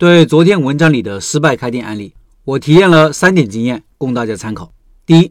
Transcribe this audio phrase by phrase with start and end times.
[0.00, 2.14] 对昨天文章里的失败开店案例，
[2.44, 4.72] 我提炼了三点经验供大家参考。
[5.04, 5.30] 第一，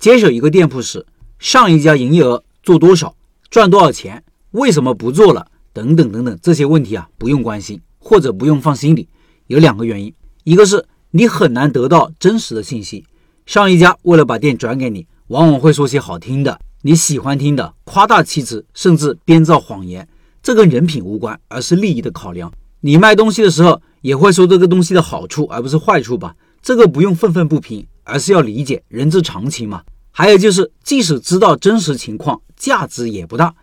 [0.00, 1.06] 接手一个店铺时，
[1.38, 3.14] 上一家营业额做多少，
[3.48, 9.08] 赚多少钱，为什么不做了，等等等等这些问题啊，不用关心或者不用放心里。
[9.46, 10.12] 有两个原因，
[10.42, 13.06] 一个是你很难得到真实的信息，
[13.46, 20.08] 上一家为了把店转给你，往往会说些好听的、你喜欢听的，夸大其词，甚至编造谎言，
[20.42, 22.52] 这跟人品无关，而是利益的考量。
[22.82, 23.80] 你卖东西的时候。
[24.02, 26.34] 也会说这个东西的好处，而不是坏处吧？
[26.60, 29.82] 这个不用愤愤不平，而是要理解人之常情嘛。
[30.10, 33.54] 还有就是，即使知道真实情况，价值也不大。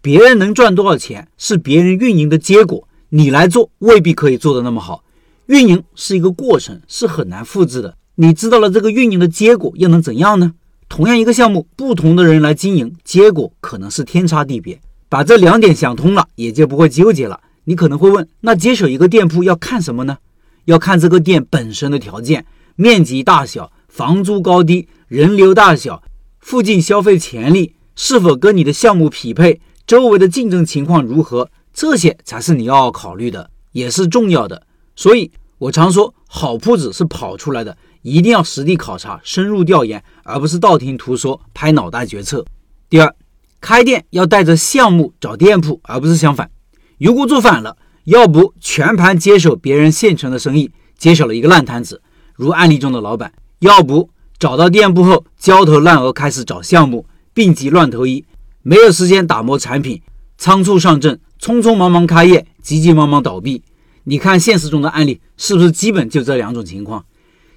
[0.00, 5.02] 别人能赚多少钱，是别人运营的结果，你来做未必可以做得那么好。
[5.46, 7.96] 运营是一个过程，是很难复制的。
[8.14, 10.52] 你知道了这个运营的结果，又能怎样呢？
[10.88, 14.80] 同样一个项目，不同的人来经营，结果可能是天差地别。
[15.08, 17.40] 把这两点想通了，也就不会纠结了。
[17.68, 20.16] 你可能会问，那接手一个店铺要看什么呢？
[20.64, 26.02] 要看这个店本身的条件、面积大小、房租高低、人流大小、
[26.40, 34.62] 附近消费潜力是否跟你的项目匹配、周围的竞争情况如何，这些才是你要考虑的，也是重要的。
[34.96, 42.46] 所以我常说，好铺子是跑出来的，一定要实地考察、深入调研，而不是道听途说、拍脑袋决策。
[42.88, 43.14] 第二，
[43.60, 46.50] 开店要带着项目找店铺，而不是相反。
[46.98, 52.02] 如果做反了，要不全盘接手别人现成的生意，接手了一个烂摊子，
[52.34, 58.24] 如案例中的老板；要不找到店铺后焦头烂额开始找项目，病急乱投医，
[58.62, 60.02] 没有时间打磨产品，
[60.36, 63.62] 仓促上阵，匆匆忙忙开业，急急忙忙倒闭。
[64.04, 67.04] 你看现实中的案例是不是基本就这两种情况？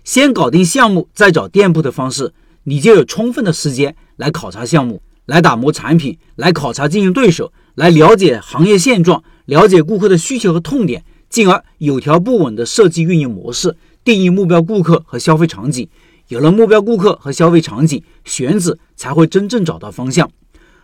[0.04, 2.34] 先搞定项目，再找店铺的方式，
[2.66, 9.24] 你就有充分的时间来考察项目，来打磨产品，来考察竞争对手，来了解行业现状。
[9.46, 15.88] 了解顾客的需求和痛点，进而有条不紊地设计运营模式，定义目标顾客和消费场景。
[16.28, 20.30] 有了目标顾客和消费场景，选址才会真正找到方向。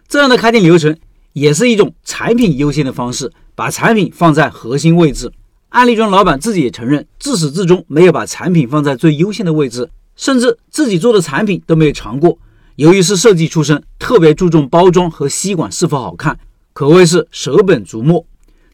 [0.07, 0.97] 这样的开店流程
[1.34, 5.30] 也是一种产品优先的方式，把产品放在核心位置。
[5.69, 12.40] 案例中，老板自己也承认，自始至终没有把产品放在最优先的位置，甚至自己做的产品都没有尝过。
[12.78, 16.38] 由于是设计出身，特别注重包装和吸管是否好看，
[16.74, 18.24] 可谓是舍本逐末。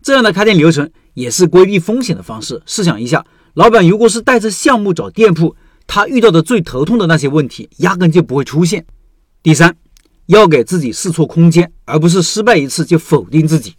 [0.01, 2.61] 这样的开店流程也是规避风险的方式。
[2.65, 5.55] 试想一下，老板如果是带着项目找店铺，
[5.87, 8.85] 他遇到的最头痛的那些问题压根就不会出现。
[9.41, 9.73] 第三，
[10.25, 13.73] 要给自己试错空间，而不是失败一次就否定自己。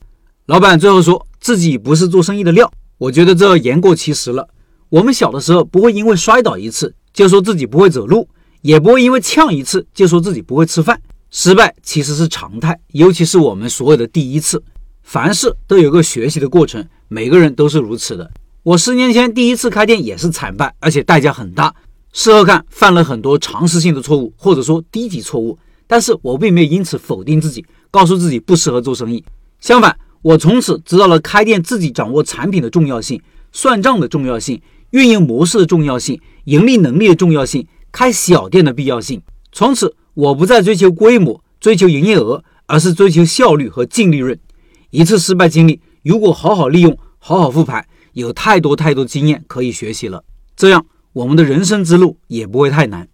[0.47, 4.49] 老板最后说自己不是做生意的料，我觉得这言过其实了。
[4.89, 8.27] 我们小的时候不会因为摔倒一次就说自己不会走路，
[8.65, 10.99] 也不会因为呛一次就说自己不会吃饭。
[11.31, 14.63] 失败其实是常态，尤其是我们所有的第一次。
[15.03, 18.31] 凡事都有个学习的过程，每个人都是如此的。
[18.63, 21.75] 我十年前第一次开店也是惨败，而且代价很大。
[22.15, 25.59] 事后看，犯了很多常识性的错误，或者说低级错误。
[25.87, 29.23] 但是我并没有因此否定自己，告诉自己不适合做生意。
[29.61, 33.21] 相反，我从此知道了开店自己掌握产品的重要性、
[33.53, 34.59] 算账的重要性、
[34.93, 39.23] 运营模式的重要性、盈利能力的重要性、开小店的必要性。
[39.53, 44.37] 从此，我不再追求规模、追求营业额，而是追求效率和净利润。
[44.91, 50.25] 一次失败经历，如果好好利用，好好复盘，有太多太多经验可以学习了。
[50.57, 53.09] 这样，我们的人生之路也不会太难。